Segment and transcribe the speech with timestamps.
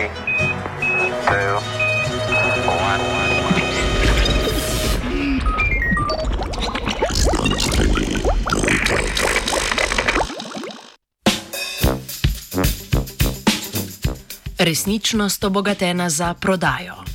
[0.00, 1.50] three,
[2.06, 3.00] two, one.
[14.58, 17.09] Resničnost obogatena za prodajo.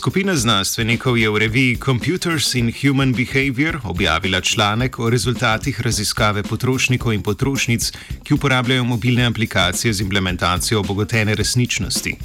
[0.00, 7.12] Skupina znanstvenikov je v reviji Computers in Human Behavior objavila članek o rezultatih raziskave potrošnikov
[7.12, 7.92] in potrošnic,
[8.24, 12.16] ki uporabljajo mobilne aplikacije z implementacijo obogatene resničnosti.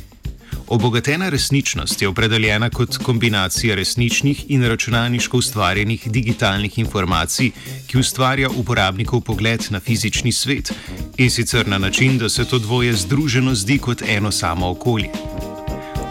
[0.68, 7.52] Obogatena resničnost je opredeljena kot kombinacija resničnih in računalniško ustvarjenih digitalnih informacij,
[7.88, 10.72] ki ustvarja uporabnikov pogled na fizični svet
[11.18, 15.12] in sicer na način, da se to dvoje združeno zdi kot eno samo okolje.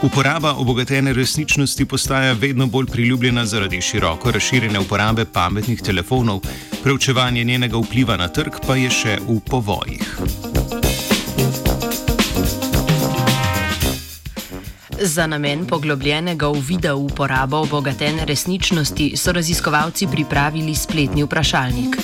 [0.03, 6.41] Uporaba obogatene resničnosti postaja vedno bolj priljubljena zaradi široko razširjene uporabe pametnih telefonov,
[6.83, 10.54] preučevanje njenega vpliva na trg pa je še v povojih.
[15.05, 21.97] Za namen poglobljenega uvida v uporabo obogatene resničnosti so raziskovalci pripravili spletni vprašalnik.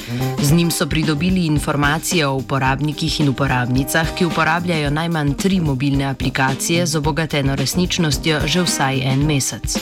[0.42, 6.86] Z njim so pridobili informacije o uporabnikih in uporabnicah, ki uporabljajo najmanj tri mobilne aplikacije
[6.86, 9.80] z obogateno resničnostjo že vsaj en mesec.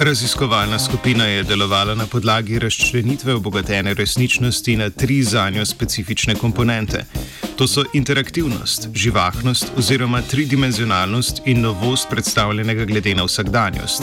[0.00, 7.04] Raziskovalna skupina je delovala na podlagi razčlenitve obogatene resničnosti na tri za njo specifične komponente.
[7.56, 14.02] To so interaktivnost, živahnost oziroma tridimenzionalnost in novost predstavljenega glede na vsakdanjost.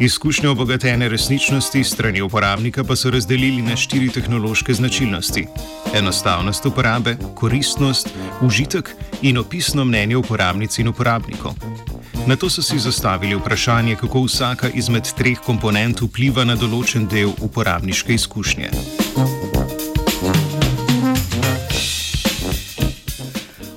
[0.00, 5.46] Izkušnje obogatene resničnosti strani uporabnika pa so razdelili na štiri tehnološke značilnosti:
[5.94, 8.08] enostavnost uporabe, koristnost,
[8.40, 8.90] užitek
[9.22, 11.54] in opisno mnenje uporabnic in uporabnikov.
[12.26, 17.30] Na to so si zastavili vprašanje, kako vsaka izmed treh komponent vpliva na določen del
[17.38, 18.70] uporabniške izkušnje.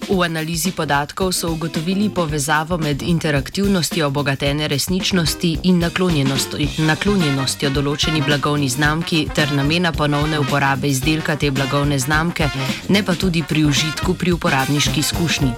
[0.09, 9.28] V analizi podatkov so ugotovili povezavo med interaktivnostjo obogatene resničnosti in naklonjenostjo določeni blagovni znamki
[9.36, 12.48] ter namena ponovne uporabe izdelka te blagovne znamke,
[12.90, 15.52] ne pa tudi pri užitku pri uporabniški izkušnji.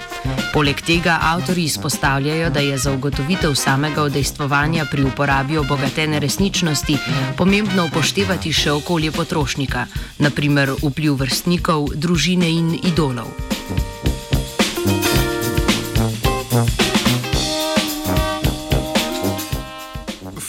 [0.52, 6.98] Poleg tega avtori izpostavljajo, da je za ugotovitev samega odejstvovanja pri uporabi obogatene resničnosti
[7.38, 9.88] pomembno upoštevati še okolje potrošnika,
[10.20, 13.51] naprimer vpliv vrstnikov, družine in idolov.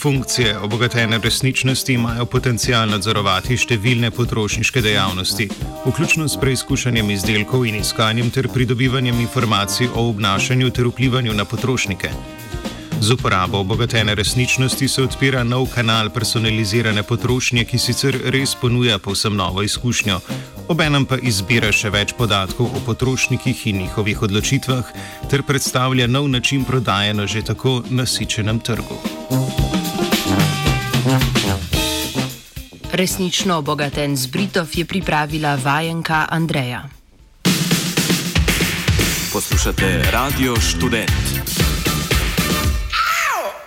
[0.03, 5.45] Funkcije obogatene resničnosti imajo potencial nadzorovati številne potrošniške dejavnosti,
[5.85, 12.11] vključno s preizkušanjem izdelkov in iskanjem ter pridobivanjem informacij o obnašanju ter vplivanju na potrošnike.
[12.99, 19.39] Z uporabo obogatene resničnosti se odpira nov kanal personalizirane potrošnje, ki sicer res ponuja povsem
[19.39, 20.19] novo izkušnjo,
[20.67, 24.91] obenem pa izbira še več podatkov o potrošnikih in njihovih odločitvah
[25.31, 28.99] ter predstavlja nov način prodaje na že tako nasičenem trgu.
[32.93, 36.83] Resnično obogaten zbritov je pripravila vajenka Andreja.
[39.33, 41.72] Poslušate Radio Student.